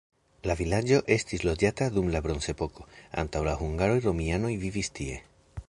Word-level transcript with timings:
La 0.51 0.53
vilaĝo 0.61 0.97
estis 1.15 1.43
loĝata 1.47 1.89
dum 1.97 2.09
la 2.15 2.21
bronzepoko, 2.27 2.87
antaŭ 3.25 3.43
la 3.49 3.53
hungaroj 3.61 4.01
romianoj 4.09 4.55
vivis 4.67 4.91
tie. 5.01 5.23